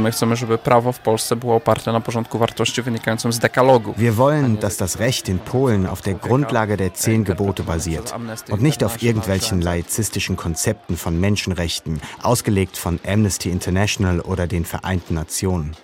[0.00, 3.94] My chcemy, żeby prawo w Polsce było oparte na porządku wartości wynikającym z dekalogu.
[3.98, 8.14] Wir wollen, dass das Recht in Polen auf der Grundlage der zehn Gebote basiert
[8.50, 15.14] und nicht auf irgendwelchen laizistischen Konzepten von Menschenrechten, ausgelegt von Amnesty International oder den Vereinten
[15.14, 15.74] Nationen.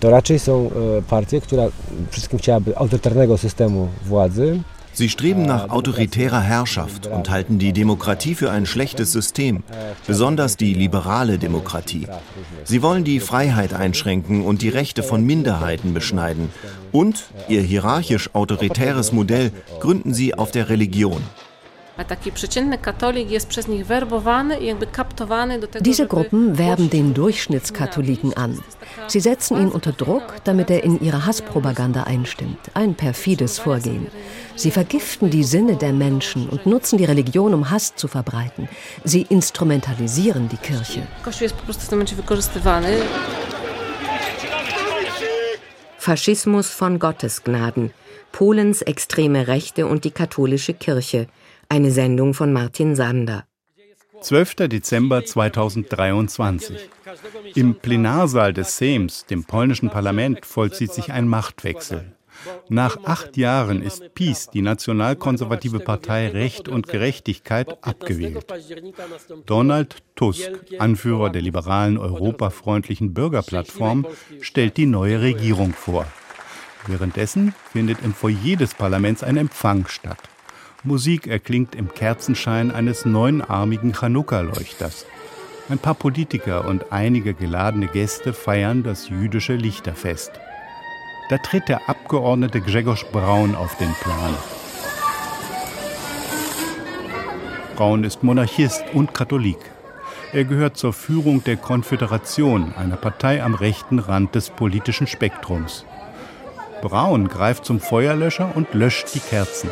[0.00, 1.62] To raczej są e, partie, która
[2.10, 4.60] wszystkim chciałaby autorytarnego systemu władzy,
[4.96, 9.62] Sie streben nach autoritärer Herrschaft und halten die Demokratie für ein schlechtes System,
[10.06, 12.06] besonders die liberale Demokratie.
[12.64, 16.48] Sie wollen die Freiheit einschränken und die Rechte von Minderheiten beschneiden.
[16.92, 21.22] Und ihr hierarchisch-autoritäres Modell gründen sie auf der Religion.
[25.80, 28.58] Diese Gruppen werben den Durchschnittskatholiken an.
[29.06, 32.58] Sie setzen ihn unter Druck, damit er in ihre Hasspropaganda einstimmt.
[32.74, 34.08] Ein perfides Vorgehen.
[34.56, 38.68] Sie vergiften die Sinne der Menschen und nutzen die Religion, um Hass zu verbreiten.
[39.04, 41.06] Sie instrumentalisieren die Kirche.
[45.98, 47.90] Faschismus von Gottesgnaden,
[48.32, 51.26] Polens extreme Rechte und die katholische Kirche.
[51.68, 53.44] Eine Sendung von Martin Sander.
[54.20, 54.68] 12.
[54.68, 56.88] Dezember 2023.
[57.54, 62.12] Im Plenarsaal des Sejms, dem polnischen Parlament, vollzieht sich ein Machtwechsel.
[62.68, 68.46] Nach acht Jahren ist PiS, die nationalkonservative Partei Recht und Gerechtigkeit, abgewählt.
[69.46, 74.06] Donald Tusk, Anführer der liberalen europafreundlichen Bürgerplattform,
[74.40, 76.06] stellt die neue Regierung vor.
[76.86, 80.18] Währenddessen findet im Foyer des Parlaments ein Empfang statt.
[80.86, 85.04] Musik erklingt im Kerzenschein eines neunarmigen Chanukka-Leuchters.
[85.68, 90.30] Ein paar Politiker und einige geladene Gäste feiern das jüdische Lichterfest.
[91.28, 94.34] Da tritt der Abgeordnete Grzegorz Braun auf den Plan.
[97.74, 99.58] Braun ist Monarchist und Katholik.
[100.32, 105.84] Er gehört zur Führung der Konföderation, einer Partei am rechten Rand des politischen Spektrums.
[106.80, 109.68] Braun greift zum Feuerlöscher und löscht die Kerzen.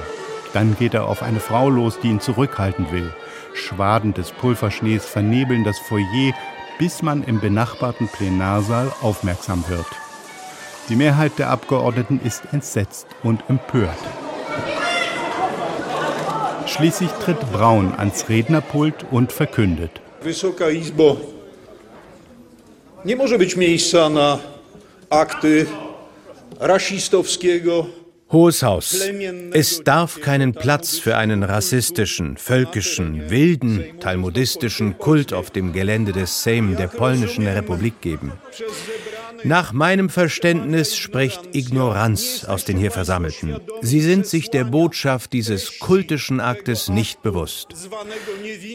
[0.55, 3.13] Dann geht er auf eine Frau los, die ihn zurückhalten will.
[3.55, 6.33] Schwaden des Pulverschnees vernebeln das Foyer,
[6.79, 9.87] bis man im benachbarten Plenarsaal aufmerksam wird.
[10.89, 13.99] Die Mehrheit der Abgeordneten ist entsetzt und empört.
[16.67, 20.01] Schließlich tritt Braun ans Rednerpult und verkündet.
[20.23, 21.19] Wysoka Izbo,
[23.05, 24.39] nie może być miejsca na
[25.11, 25.67] akty
[26.61, 27.87] rasistowskiego
[28.35, 29.01] Hohes Haus,
[29.53, 36.43] es darf keinen Platz für einen rassistischen, völkischen, wilden, talmudistischen Kult auf dem Gelände des
[36.43, 38.33] Sejm der Polnischen Republik geben.
[39.43, 43.57] Nach meinem Verständnis spricht Ignoranz aus den hier Versammelten.
[43.83, 47.69] Sie sind sich der Botschaft dieses kultischen Aktes nicht bewusst.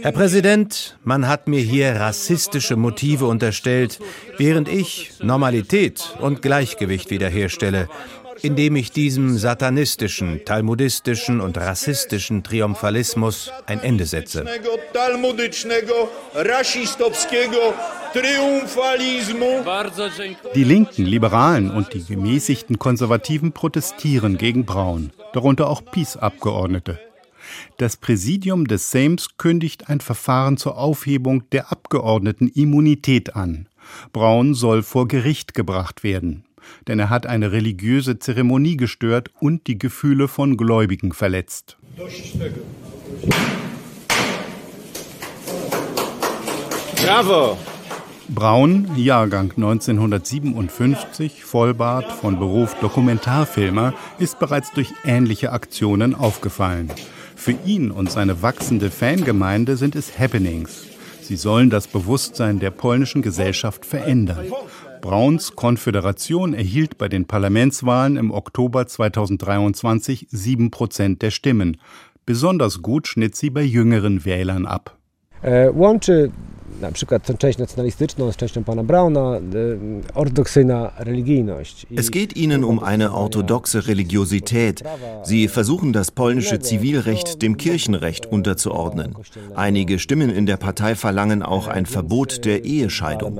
[0.02, 4.00] Herr Präsident, man hat mir hier rassistische Motive unterstellt,
[4.38, 7.88] während ich Normalität und Gleichgewicht wiederherstelle,
[8.42, 14.46] indem ich diesem satanistischen, talmudistischen und rassistischen Triumphalismus ein Ende setze.
[20.56, 27.00] Die linken Liberalen und die gemäßigten Konservativen protestieren gegen Braun, darunter auch PiS-Abgeordnete.
[27.78, 33.68] Das Präsidium des Sejms kündigt ein Verfahren zur Aufhebung der Abgeordnetenimmunität an.
[34.14, 36.44] Braun soll vor Gericht gebracht werden
[36.88, 41.78] denn er hat eine religiöse Zeremonie gestört und die Gefühle von Gläubigen verletzt.
[46.96, 47.58] Bravo!
[48.34, 56.92] Braun, Jahrgang 1957, Vollbart, von Beruf Dokumentarfilmer, ist bereits durch ähnliche Aktionen aufgefallen.
[57.36, 60.86] Für ihn und seine wachsende Fangemeinde sind es Happenings.
[61.22, 64.46] Sie sollen das Bewusstsein der polnischen Gesellschaft verändern.
[65.02, 71.78] Brauns Konföderation erhielt bei den Parlamentswahlen im Oktober 2023 sieben Prozent der Stimmen.
[72.28, 74.99] Besonders gut schnitt sie bei jüngeren Wählern ab.
[75.44, 76.32] E, łączy
[76.82, 79.40] na przykład tę część nacjonalistyczną z częścią pana Brauna, e,
[80.14, 81.86] ortodoksyjna religijność.
[81.98, 84.84] Es geht ihnen um eine orthodoxe Religiosität.
[85.26, 89.14] Sie versuchen das polnische Zivilrecht dem Kirchenrecht unterzuordnen.
[89.56, 93.36] Einige Stimmen in der Partei verlangen auch ein Verbot der Ehescheidung.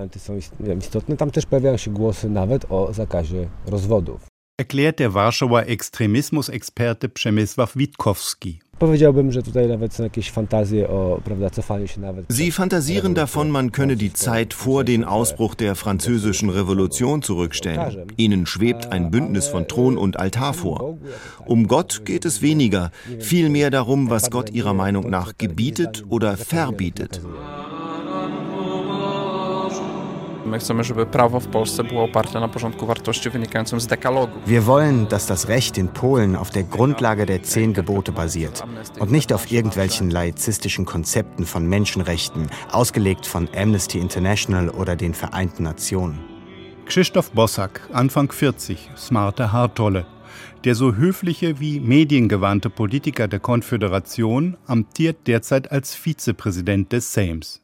[1.18, 4.20] Tam też pojawiają się głosy nawet o zakazie rozwodów.
[4.60, 8.60] Erklärt der Warschauer Extremismusexperte Przemysław Witkowski.
[12.30, 18.08] Sie fantasieren davon, man könne die Zeit vor den Ausbruch der französischen Revolution zurückstellen.
[18.18, 20.98] Ihnen schwebt ein Bündnis von Thron und Altar vor.
[21.46, 27.22] Um Gott geht es weniger, vielmehr darum, was Gott ihrer Meinung nach gebietet oder verbietet.
[34.46, 38.64] Wir wollen, dass das Recht in Polen auf der Grundlage der zehn Gebote basiert
[39.00, 45.64] und nicht auf irgendwelchen laizistischen Konzepten von Menschenrechten, ausgelegt von Amnesty International oder den Vereinten
[45.64, 46.20] Nationen.
[46.86, 50.08] Krzysztof Bossack, Anfang 40, smarte Haartolle.
[50.64, 57.62] Der so höfliche wie mediengewandte Politiker der Konföderation amtiert derzeit als Vizepräsident des Sejms.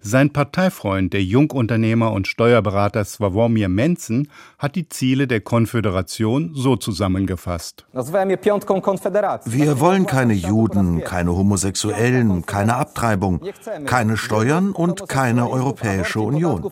[0.00, 4.28] Sein Parteifreund, der Jungunternehmer und Steuerberater Sławomir Menzen,
[4.58, 7.84] hat die Ziele der Konföderation so zusammengefasst.
[7.92, 13.40] Wir wollen keine Juden, keine Homosexuellen, keine Abtreibung,
[13.86, 16.62] keine Steuern und keine Europäische Union.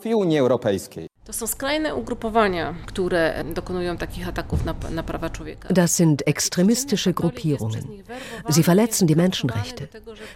[5.68, 8.02] Das sind extremistische Gruppierungen.
[8.48, 9.88] Sie verletzen die Menschenrechte.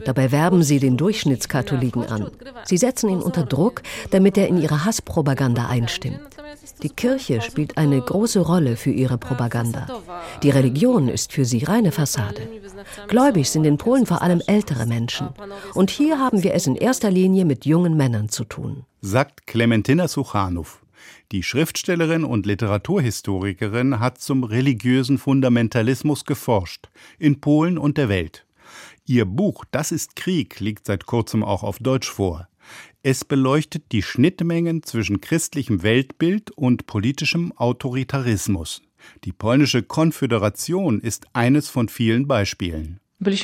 [0.05, 2.31] Dabei werben sie den Durchschnittskatholiken an.
[2.65, 6.21] Sie setzen ihn unter Druck, damit er in ihre Hasspropaganda einstimmt.
[6.83, 9.87] Die Kirche spielt eine große Rolle für ihre Propaganda.
[10.43, 12.49] Die Religion ist für sie reine Fassade.
[13.09, 15.29] Gläubig sind in Polen vor allem ältere Menschen.
[15.75, 18.85] Und hier haben wir es in erster Linie mit jungen Männern zu tun.
[19.01, 20.81] Sagt Klementina Suchanow.
[21.33, 26.89] Die Schriftstellerin und Literaturhistorikerin hat zum religiösen Fundamentalismus geforscht,
[27.19, 28.46] in Polen und der Welt.
[29.09, 32.49] Ihr Buch Das ist Krieg liegt seit kurzem auch auf Deutsch vor.
[33.05, 38.83] Es beleuchtet die Schnittmengen zwischen christlichem Weltbild und politischem Autoritarismus.
[39.23, 42.99] Die polnische Konföderation ist eines von vielen Beispielen.
[43.21, 43.39] Wir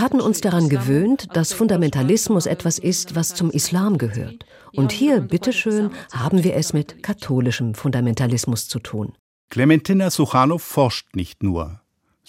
[0.00, 4.46] hatten uns daran gewöhnt, dass Fundamentalismus etwas ist, was zum Islam gehört.
[4.72, 9.14] Und hier, bitteschön, haben wir es mit katholischem Fundamentalismus zu tun.
[9.50, 11.80] Klementina Suchanow forscht nicht nur.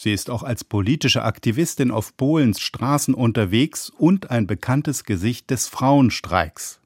[0.01, 5.68] Sie ist auch als politische Aktivistin auf Polens Straßen unterwegs und ein bekanntes Gesicht des
[5.68, 6.80] Frauenstreiks.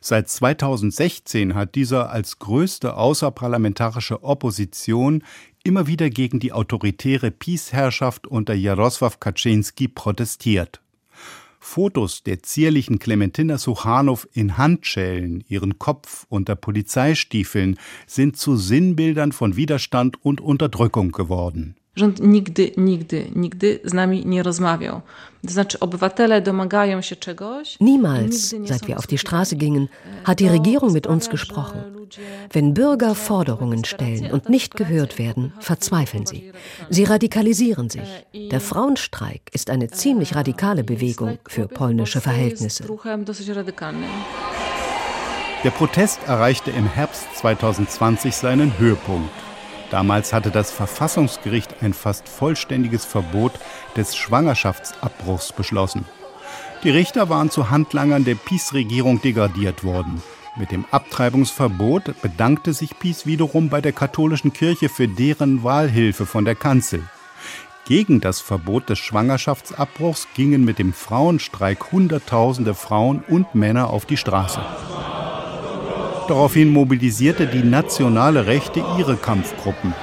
[0.00, 5.22] Seit 2016 hat dieser als größte außerparlamentarische Opposition
[5.62, 10.80] immer wieder gegen die autoritäre Peace-Herrschaft unter Jarosław Kaczynski protestiert.
[11.60, 17.78] Fotos der zierlichen Clementina Suchanow in Handschellen, ihren Kopf unter Polizeistiefeln,
[18.08, 21.76] sind zu Sinnbildern von Widerstand und Unterdrückung geworden.
[21.96, 25.00] Rząd nigdy, nigdy, nigdy z nami nie rozmawiał.
[25.46, 27.76] To znaczy, obywatele domagają się czegoś.
[27.80, 29.88] Niemals, seit wir auf die Straße gingen,
[30.24, 31.80] hat die Regierung mit uns gesprochen.
[32.52, 36.52] Wenn Bürger Forderungen stellen und nicht gehört werden, verzweifeln sie.
[36.90, 38.24] Sie radikalisieren sich.
[38.50, 42.84] Der Frauenstreik ist eine ziemlich radikale Bewegung für polnische Verhältnisse.
[45.64, 49.51] Der Protest erreichte im Herbst 2020 seinen Höhepunkt.
[49.92, 53.52] Damals hatte das Verfassungsgericht ein fast vollständiges Verbot
[53.94, 56.06] des Schwangerschaftsabbruchs beschlossen.
[56.82, 60.22] Die Richter waren zu Handlangern der PiS-Regierung degradiert worden.
[60.56, 66.46] Mit dem Abtreibungsverbot bedankte sich PiS wiederum bei der katholischen Kirche für deren Wahlhilfe von
[66.46, 67.02] der Kanzel.
[67.84, 74.16] Gegen das Verbot des Schwangerschaftsabbruchs gingen mit dem Frauenstreik Hunderttausende Frauen und Männer auf die
[74.16, 74.64] Straße.
[76.28, 79.94] Daraufhin mobilisierte die nationale Rechte ihre Kampfgruppen.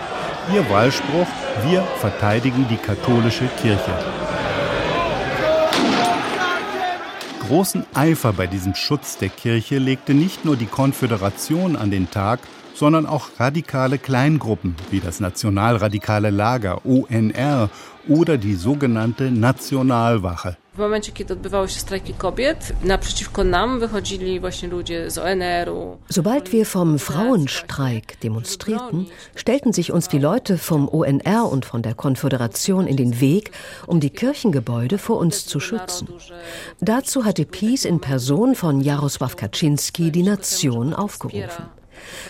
[0.53, 1.27] Ihr Wahlspruch,
[1.69, 3.93] wir verteidigen die katholische Kirche.
[7.47, 12.39] Großen Eifer bei diesem Schutz der Kirche legte nicht nur die Konföderation an den Tag,
[12.75, 17.69] sondern auch radikale Kleingruppen wie das nationalradikale Lager ONR
[18.07, 20.57] oder die sogenannte Nationalwache.
[20.79, 25.97] W momencie, kiedy odbywały się strajki kobiet, naprzeciwko nam wychodzili właśnie ludzie z ONR-u.
[26.09, 29.05] Sobald wir vom Frauenstreik demonstrierten,
[29.35, 33.51] stellten sich uns die Leute vom ONR und von der Konföderation in den Weg,
[33.87, 36.07] um die Kirchengebäude vor uns zu schützen.
[36.79, 41.78] Dazu hatte Peace in Person von Jarosław Kaczynski die Nation aufgerufen.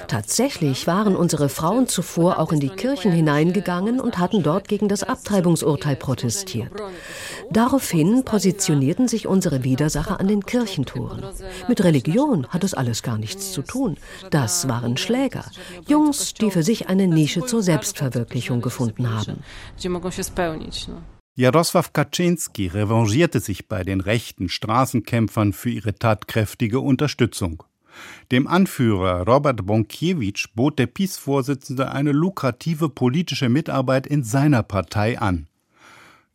[0.08, 5.04] Tatsächlich waren unsere Frauen zuvor auch in die Kirchen hineingegangen und hatten dort gegen das
[5.04, 6.72] Abtreibungsurteil protestiert.
[7.52, 11.24] Daraufhin positionierten sich unsere Widersacher an den Kirchentoren.
[11.68, 13.98] Mit Religion hat es alles gar nichts zu tun.
[14.30, 15.46] Das waren Schläger,
[15.88, 19.44] Jungs, die für sich eine Nische zur Selbstverwirklichung gefunden haben.
[21.40, 27.64] Jarosław Kaczynski revanchierte sich bei den rechten Straßenkämpfern für ihre tatkräftige Unterstützung.
[28.32, 35.48] Dem Anführer Robert Bonkiewicz bot der PiS-Vorsitzende eine lukrative politische Mitarbeit in seiner Partei an.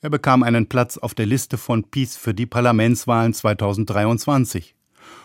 [0.01, 4.75] Er bekam einen Platz auf der Liste von PiS für die Parlamentswahlen 2023.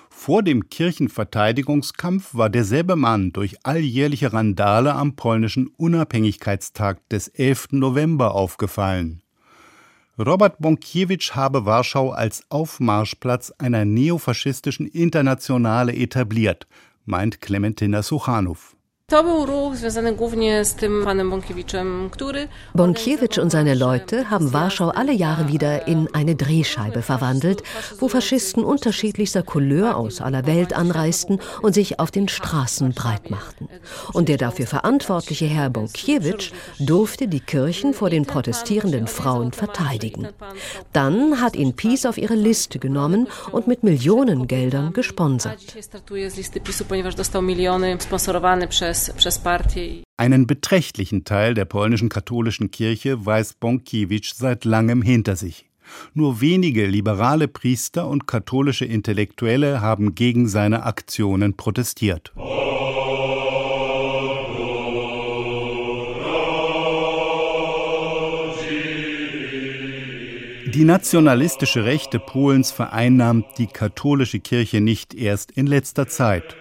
[0.09, 7.69] Vor dem Kirchenverteidigungskampf war derselbe Mann durch alljährliche Randale am polnischen Unabhängigkeitstag des 11.
[7.71, 9.21] November aufgefallen.
[10.19, 16.67] Robert Bonkiewicz habe Warschau als Aufmarschplatz einer neofaschistischen Internationale etabliert,
[17.05, 18.75] meint Klementina Suchanow.
[22.75, 27.63] Bonkiewicz und seine Leute haben Warschau alle Jahre wieder in eine Drehscheibe verwandelt,
[27.97, 33.67] wo Faschisten unterschiedlichster Couleur aus aller Welt anreisten und sich auf den Straßen breit machten.
[34.13, 40.27] Und der dafür verantwortliche Herr Bonkiewicz durfte die Kirchen vor den protestierenden Frauen verteidigen.
[40.93, 45.57] Dann hat ihn Peace auf ihre Liste genommen und mit Millionengeldern gesponsert.
[50.17, 55.69] Einen beträchtlichen Teil der polnischen katholischen Kirche weiß Bąkiewicz seit langem hinter sich.
[56.13, 62.31] Nur wenige liberale Priester und katholische Intellektuelle haben gegen seine Aktionen protestiert.
[70.73, 76.55] Die nationalistische Rechte Polens vereinnahmt die katholische Kirche nicht erst in letzter Zeit.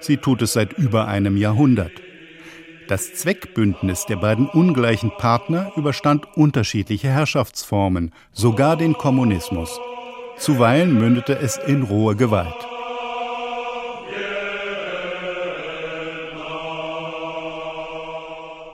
[0.00, 1.92] Sie tut es seit über einem Jahrhundert.
[2.88, 9.78] Das Zweckbündnis der beiden ungleichen Partner überstand unterschiedliche Herrschaftsformen, sogar den Kommunismus.
[10.38, 12.54] Zuweilen mündete es in rohe Gewalt.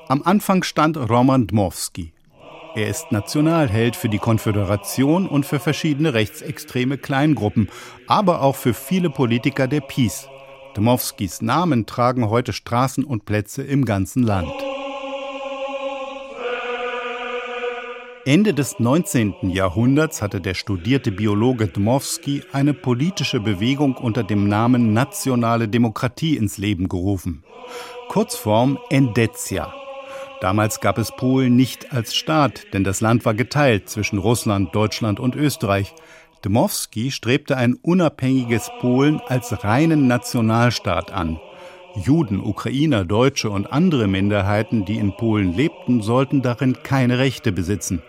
[0.06, 2.12] Am Anfang stand Roman Dmowski.
[2.76, 7.68] Er ist Nationalheld für die Konföderation und für verschiedene rechtsextreme Kleingruppen,
[8.06, 10.28] aber auch für viele Politiker der PiS,
[10.76, 14.52] Dmowskis Namen tragen heute Straßen und Plätze im ganzen Land.
[18.26, 19.50] Ende des 19.
[19.50, 26.58] Jahrhunderts hatte der studierte Biologe Dmowski eine politische Bewegung unter dem Namen Nationale Demokratie ins
[26.58, 27.44] Leben gerufen.
[28.08, 29.72] Kurzform Endecja.
[30.40, 35.20] Damals gab es Polen nicht als Staat, denn das Land war geteilt zwischen Russland, Deutschland
[35.20, 35.94] und Österreich.
[36.44, 41.38] Dmowski strebte ein unabhängiges Polen als reinen Nationalstaat an.
[41.96, 48.02] Juden, Ukrainer, Deutsche und andere Minderheiten, die in Polen lebten, sollten darin keine Rechte besitzen.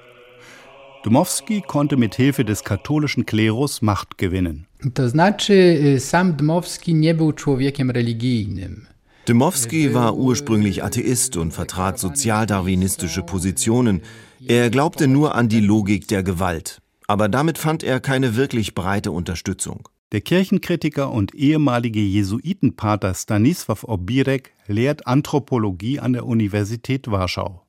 [1.05, 4.65] Dmowski konnte mit Hilfe des katholischen Klerus Macht gewinnen.
[4.93, 8.87] To znaczy, sam Dmowski nie był człowiekiem religijnym.
[9.27, 14.01] Dmowski war ursprünglich Atheist und vertrat sozialdarwinistische Positionen.
[14.47, 16.81] Er glaubte nur an die Logik der Gewalt.
[17.07, 19.87] Aber damit fand er keine wirklich breite Unterstützung.
[20.11, 27.61] Der Kirchenkritiker und ehemalige Jesuitenpater Stanisław Obirek lehrt Anthropologie an der Universität Warschau.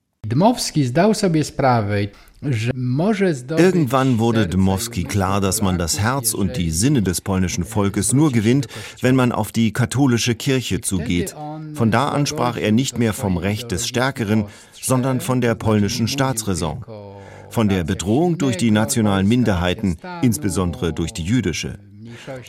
[3.58, 8.32] Irgendwann wurde Dmowski klar, dass man das Herz und die Sinne des polnischen Volkes nur
[8.32, 8.66] gewinnt,
[9.00, 11.34] wenn man auf die katholische Kirche zugeht.
[11.74, 16.08] Von da an sprach er nicht mehr vom Recht des Stärkeren, sondern von der polnischen
[16.08, 16.84] Staatsräson
[17.50, 21.78] von der Bedrohung durch die nationalen Minderheiten, insbesondere durch die jüdische.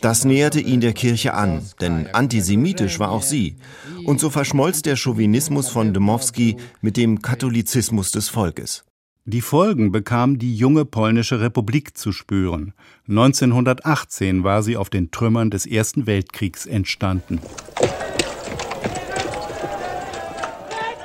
[0.01, 3.57] Das näherte ihn der Kirche an, denn antisemitisch war auch sie.
[4.05, 8.85] Und so verschmolz der Chauvinismus von Dmowski mit dem Katholizismus des Volkes.
[9.25, 12.73] Die Folgen bekam die junge polnische Republik zu spüren.
[13.09, 17.41] 1918 war sie auf den Trümmern des Ersten Weltkriegs entstanden.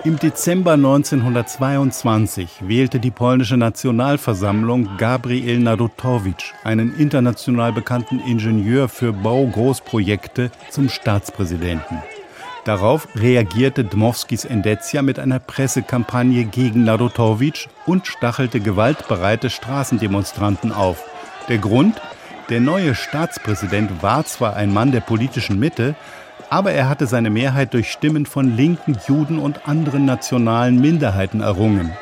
[0.05, 10.51] Im Dezember 1922 wählte die polnische Nationalversammlung Gabriel Narutowicz, einen international bekannten Ingenieur für Baugroßprojekte,
[10.71, 12.03] zum Staatspräsidenten.
[12.65, 21.05] Darauf reagierte Dmowskis Endecja mit einer Pressekampagne gegen Narutowicz und stachelte gewaltbereite Straßendemonstranten auf.
[21.49, 22.03] Der Grund?
[22.49, 25.95] Der neue Staatspräsident war zwar ein Mann der politischen Mitte,
[26.53, 31.93] aber er hatte seine Mehrheit durch Stimmen von linken Juden und anderen nationalen Minderheiten errungen.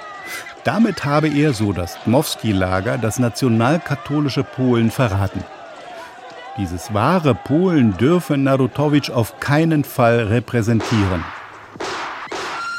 [0.64, 5.45] Damit habe er, so das Dmowski-Lager, das nationalkatholische Polen verraten.
[6.59, 11.23] Dieses wahre Polen dürfe Narutowicz auf keinen Fall repräsentieren.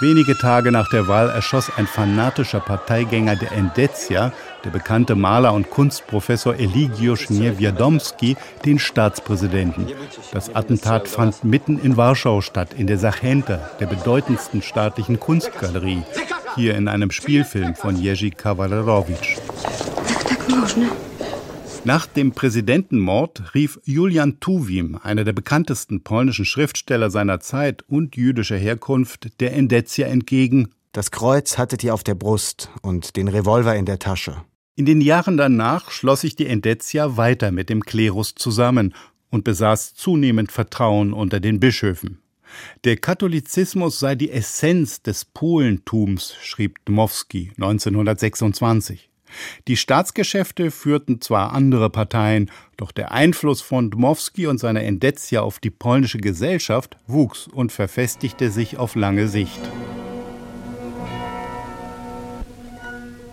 [0.02, 4.34] Wenige Tage nach der Wahl erschoss ein fanatischer Parteigänger der Endecja,
[4.66, 9.86] der bekannte Maler und Kunstprofessor Eligiusz Niewiadomski, den Staatspräsidenten.
[10.34, 16.02] Das Attentat fand mitten in Warschau statt, in der Sachenta, der bedeutendsten staatlichen Kunstgalerie,
[16.56, 19.40] hier in einem Spielfilm von Jerzy Kawalerowicz.
[21.84, 28.58] Nach dem Präsidentenmord rief Julian Tuwim, einer der bekanntesten polnischen Schriftsteller seiner Zeit und jüdischer
[28.58, 30.70] Herkunft, der Endecja entgegen.
[30.92, 34.44] Das Kreuz hattet ihr auf der Brust und den Revolver in der Tasche.
[34.76, 38.94] In den Jahren danach schloss sich die Endecja weiter mit dem Klerus zusammen
[39.32, 42.20] und besaß zunehmend Vertrauen unter den Bischöfen.
[42.84, 49.11] Der Katholizismus sei die Essenz des Polentums, schrieb Dmowski 1926.
[49.68, 55.60] Die Staatsgeschäfte führten zwar andere Parteien, doch der Einfluss von Dmowski und seiner Endecja auf
[55.60, 59.60] die polnische Gesellschaft wuchs und verfestigte sich auf lange Sicht.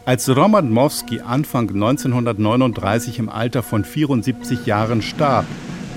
[0.08, 5.44] Als Roman Dmowski Anfang 1939 im Alter von 74 Jahren starb,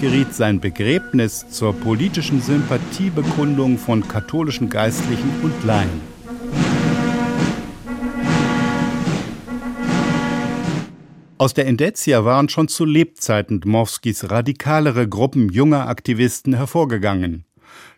[0.02, 6.11] geriet sein Begräbnis zur politischen Sympathiebekundung von katholischen Geistlichen und Laien.
[11.42, 17.46] Aus der Endetia waren schon zu Lebzeiten Dmowskis radikalere Gruppen junger Aktivisten hervorgegangen.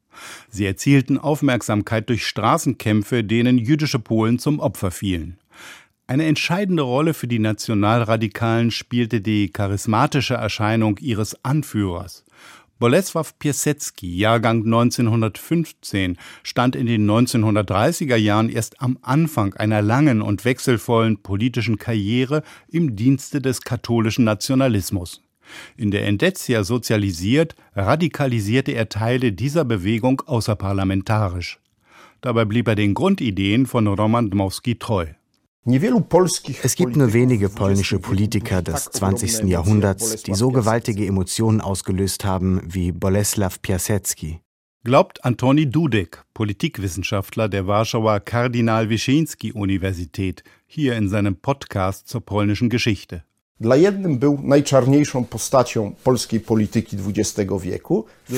[0.50, 5.38] Sie erzielten Aufmerksamkeit durch Straßenkämpfe, denen jüdische Polen zum Opfer fielen.
[6.08, 12.25] Eine entscheidende Rolle für die Nationalradikalen spielte die charismatische Erscheinung ihres Anführers.
[12.78, 20.44] Bolesław Piasecki, Jahrgang 1915, stand in den 1930er Jahren erst am Anfang einer langen und
[20.44, 25.22] wechselvollen politischen Karriere im Dienste des katholischen Nationalismus.
[25.78, 31.60] In der Endetia sozialisiert, radikalisierte er Teile dieser Bewegung außerparlamentarisch.
[32.20, 35.06] Dabei blieb er den Grundideen von Roman Dmowski treu.
[35.68, 39.50] Es gibt nur wenige polnische Politiker des 20.
[39.50, 44.42] Jahrhunderts, die so gewaltige Emotionen ausgelöst haben wie Bolesław Piasecki.
[44.84, 53.24] Glaubt Antoni Dudek, Politikwissenschaftler der Warschauer Kardinal-Wyszyński-Universität, hier in seinem Podcast zur polnischen Geschichte.
[53.58, 53.70] Für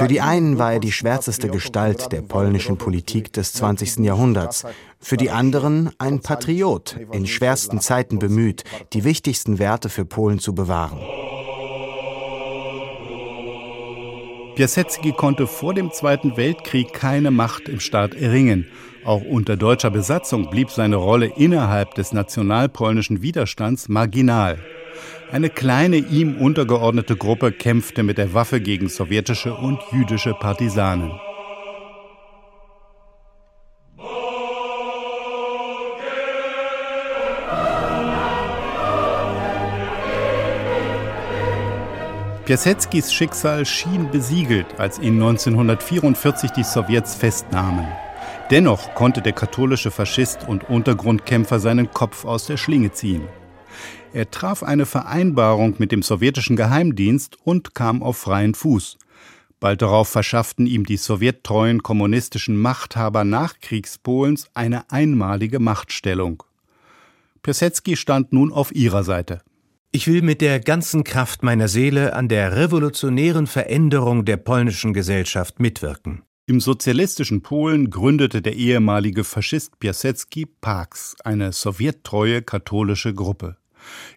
[0.08, 4.06] die einen war er die schwärzeste Gestalt der polnischen Politik des 20.
[4.06, 4.64] Jahrhunderts,
[5.00, 10.54] für die anderen ein Patriot, in schwersten Zeiten bemüht, die wichtigsten Werte für Polen zu
[10.54, 11.00] bewahren.
[14.54, 18.68] Piasecki konnte vor dem Zweiten Weltkrieg keine Macht im Staat erringen.
[19.04, 24.60] Auch unter deutscher Besatzung blieb seine Rolle innerhalb des nationalpolnischen Widerstands marginal.
[25.32, 31.12] Eine kleine ihm untergeordnete Gruppe kämpfte mit der Waffe gegen sowjetische und jüdische Partisanen.
[42.48, 47.86] Piaseckis Schicksal schien besiegelt, als ihn 1944 die Sowjets festnahmen.
[48.50, 53.28] Dennoch konnte der katholische Faschist und Untergrundkämpfer seinen Kopf aus der Schlinge ziehen.
[54.14, 58.98] Er traf eine Vereinbarung mit dem sowjetischen Geheimdienst und kam auf freien Fuß.
[59.60, 66.44] Bald darauf verschafften ihm die sowjettreuen kommunistischen Machthaber Nachkriegspolens eine einmalige Machtstellung.
[67.42, 69.42] Piasecki stand nun auf ihrer Seite.
[69.92, 75.60] Ich will mit der ganzen Kraft meiner Seele an der revolutionären Veränderung der polnischen Gesellschaft
[75.60, 76.24] mitwirken.
[76.46, 83.58] Im sozialistischen Polen gründete der ehemalige Faschist Piasecki Pax, eine sowjettreue katholische Gruppe.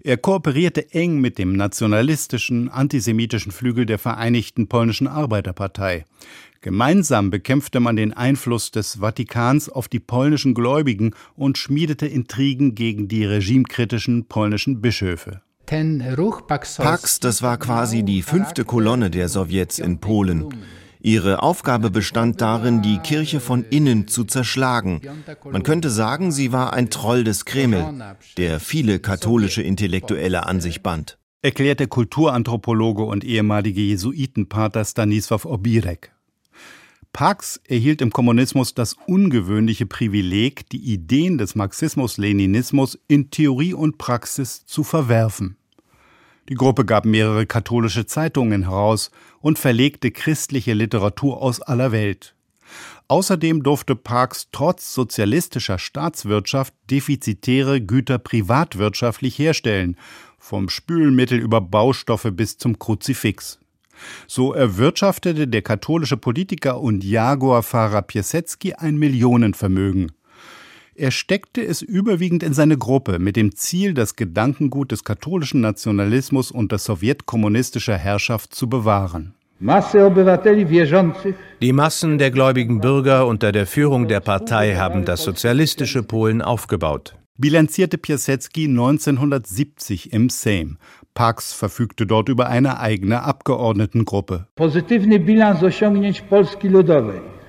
[0.02, 6.04] Er kooperierte eng mit dem nationalistischen, antisemitischen Flügel der Vereinigten Polnischen Arbeiterpartei.
[6.62, 13.08] Gemeinsam bekämpfte man den Einfluss des Vatikans auf die polnischen Gläubigen und schmiedete Intrigen gegen
[13.08, 15.40] die regimekritischen polnischen Bischöfe.
[15.66, 20.48] Pax, das war quasi die fünfte Kolonne der Sowjets in Polen.
[21.02, 25.00] Ihre Aufgabe bestand darin, die Kirche von innen zu zerschlagen.
[25.50, 30.82] Man könnte sagen, sie war ein Troll des Kreml, der viele katholische Intellektuelle an sich
[30.82, 31.18] band.
[31.42, 36.12] Erklärt der Kulturanthropologe und ehemalige Jesuitenpater Stanisław Obirek.
[37.12, 44.64] Pax erhielt im Kommunismus das ungewöhnliche Privileg, die Ideen des Marxismus-Leninismus in Theorie und Praxis
[44.66, 45.56] zu verwerfen.
[46.50, 52.34] Die Gruppe gab mehrere katholische Zeitungen heraus und verlegte christliche Literatur aus aller Welt.
[53.06, 59.96] Außerdem durfte Parks trotz sozialistischer Staatswirtschaft defizitäre Güter privatwirtschaftlich herstellen,
[60.40, 63.60] vom Spülmittel über Baustoffe bis zum Kruzifix.
[64.26, 70.10] So erwirtschaftete der katholische Politiker und Jaguar-Fahrer Piasecki ein Millionenvermögen.
[71.00, 76.50] Er steckte es überwiegend in seine Gruppe mit dem Ziel, das Gedankengut des katholischen Nationalismus
[76.50, 79.32] unter sowjetkommunistischer Herrschaft zu bewahren.
[81.62, 87.16] Die Massen der gläubigen Bürger unter der Führung der Partei haben das sozialistische Polen aufgebaut.
[87.38, 90.76] Bilanzierte Piasecki 1970 im Sejm.
[91.14, 94.48] Pax verfügte dort über eine eigene Abgeordnetengruppe.
[94.54, 97.39] Pozytywny bilans osiągnięć Polski Ludowej.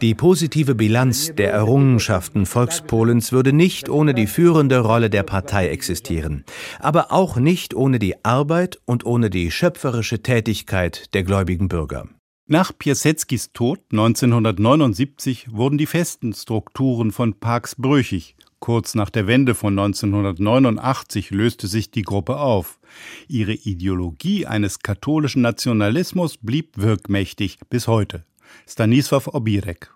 [0.00, 6.44] Die positive Bilanz der Errungenschaften Volkspolens würde nicht ohne die führende Rolle der Partei existieren,
[6.80, 12.08] aber auch nicht ohne die Arbeit und ohne die schöpferische Tätigkeit der gläubigen Bürger.
[12.46, 18.36] Nach Piaseckis Tod 1979 wurden die festen Strukturen von Parks brüchig.
[18.62, 22.78] Kurz nach der Wende von 1989 löste sich die Gruppe auf.
[23.26, 28.24] Ihre Ideologie eines katholischen Nationalismus blieb wirkmächtig bis heute.
[28.68, 29.92] Stanisław Obirek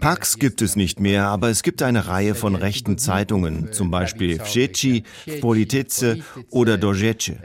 [0.00, 4.38] Pax gibt es nicht mehr, aber es gibt eine Reihe von rechten Zeitungen, zum Beispiel
[4.40, 5.04] Wsieci,
[5.40, 6.18] Politice
[6.50, 7.36] oder Dojece.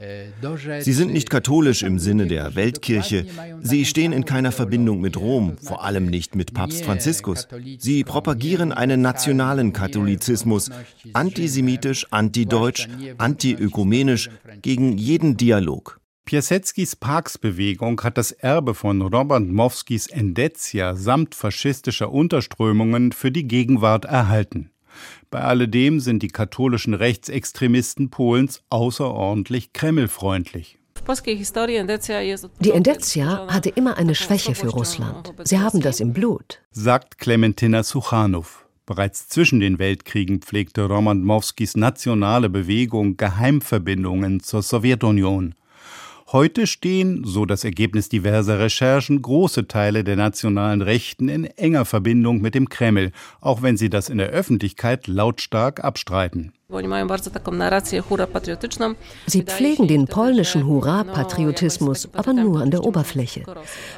[0.80, 3.26] Sie sind nicht katholisch im Sinne der Weltkirche.
[3.62, 7.48] Sie stehen in keiner Verbindung mit Rom, vor allem nicht mit Papst Franziskus.
[7.78, 10.70] Sie propagieren einen nationalen Katholizismus,
[11.14, 14.30] antisemitisch, antideutsch, antiökumenisch,
[14.62, 16.01] gegen jeden Dialog.
[16.26, 24.06] Piaseckis Parksbewegung hat das Erbe von Robert Mowskis Endetia samt faschistischer Unterströmungen für die Gegenwart
[24.06, 24.72] erhalten.
[25.30, 30.78] Bei alledem sind die katholischen Rechtsextremisten Polens außerordentlich kremlfreundlich.
[32.60, 35.34] Die Endetia hatte immer eine Schwäche für Russland.
[35.44, 38.66] Sie haben das im Blut, sagt Klementina Suchanow.
[38.86, 45.56] Bereits zwischen den Weltkriegen pflegte Roman Mowskis nationale Bewegung Geheimverbindungen zur Sowjetunion.
[46.34, 52.40] Heute stehen, so das Ergebnis diverser Recherchen, große Teile der nationalen Rechten in enger Verbindung
[52.40, 56.54] mit dem Kreml, auch wenn sie das in der Öffentlichkeit lautstark abstreiten.
[59.28, 63.44] Sie pflegen den polnischen Hurra-Patriotismus, aber nur an der Oberfläche.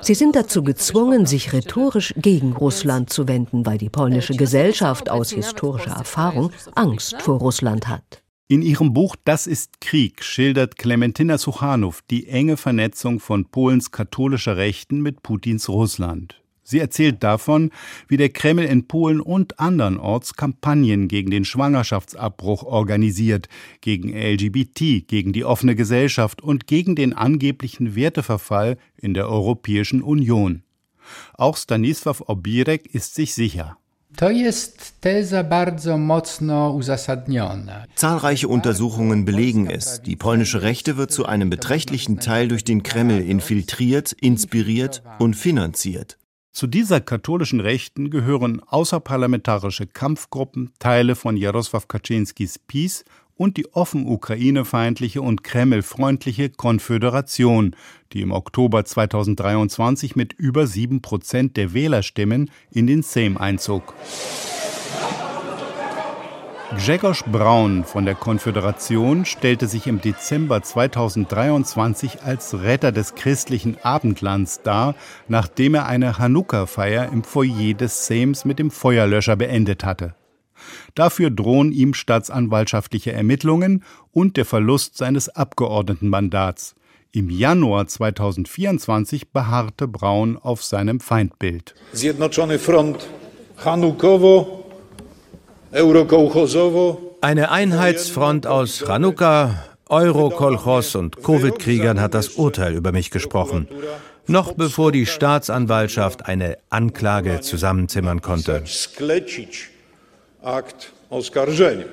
[0.02, 5.30] Sie sind dazu gezwungen, sich rhetorisch gegen Russland zu wenden, weil die polnische Gesellschaft aus
[5.30, 8.22] historischer Erfahrung Angst vor Russland hat.
[8.53, 14.57] In ihrem Buch Das ist Krieg schildert Klementina Suchanow die enge Vernetzung von Polens katholischer
[14.57, 16.39] Rechten mit Putins Russland.
[16.61, 17.71] Sie erzählt davon,
[18.07, 23.49] wie der Kreml in Polen und andernorts Kampagnen gegen den Schwangerschaftsabbruch organisiert,
[23.81, 30.61] gegen LGBT, gegen die offene Gesellschaft und gegen den angeblichen Werteverfall in der Europäischen Union.
[31.33, 33.79] Auch Stanisław Obirek ist sich sicher.
[37.95, 40.02] Zahlreiche Untersuchungen belegen es.
[40.02, 46.17] Die polnische Rechte wird zu einem beträchtlichen Teil durch den Kreml infiltriert, inspiriert und finanziert.
[46.52, 53.06] Zu dieser katholischen Rechten gehören außerparlamentarische Kampfgruppen, Teile von Jarosław Kaczynskis PiS
[53.43, 57.75] und die offen ukrainefeindliche und kremlfreundliche Konföderation,
[58.13, 63.93] die im Oktober 2023 mit über sieben Prozent der Wählerstimmen in den Sejm einzog.
[66.77, 74.62] Grzegorz Braun von der Konföderation stellte sich im Dezember 2023 als Retter des christlichen Abendlands
[74.63, 74.95] dar,
[75.27, 80.15] nachdem er eine Chanukka-Feier im Foyer des Sejms mit dem Feuerlöscher beendet hatte.
[80.95, 86.76] Dafür drohen ihm staatsanwaltschaftliche Ermittlungen und der Verlust seines Abgeordnetenmandats.
[87.12, 91.76] Im Januar 2024 beharrte Braun auf seinem Feindbild.
[91.93, 93.08] Zjednoczony Front
[93.63, 94.65] Hanukowo,
[95.71, 97.17] Eurokołchosowo.
[97.21, 103.67] Eine Einheitsfront aus Chanukka, Eurokolchos und Covid-Kriegern hat das Urteil über mich gesprochen.
[104.26, 108.63] Noch bevor die Staatsanwaltschaft eine Anklage zusammenzimmern konnte.
[110.43, 111.86] Akt oskarżenia.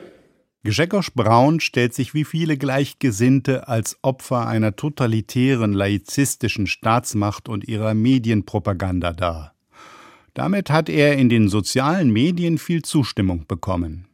[0.65, 7.95] Grzegorz Braun stellt sich wie viele Gleichgesinnte als Opfer einer totalitären laizistischen Staatsmacht und ihrer
[7.95, 9.55] Medienpropaganda dar.
[10.35, 14.07] Damit hat er in den sozialen Medien viel Zustimmung bekommen.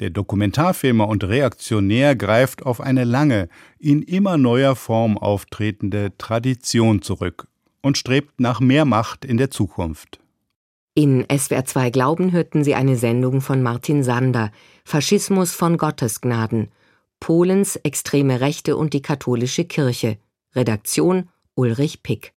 [0.00, 7.46] Der Dokumentarfilmer und Reaktionär greift auf eine lange, in immer neuer Form auftretende Tradition zurück
[7.80, 10.18] und strebt nach mehr Macht in der Zukunft.
[10.98, 14.50] In SWR 2 Glauben hörten Sie eine Sendung von Martin Sander,
[14.82, 16.68] Faschismus von Gottesgnaden,
[17.20, 20.16] Polens extreme Rechte und die katholische Kirche,
[20.54, 22.32] Redaktion Ulrich Pick.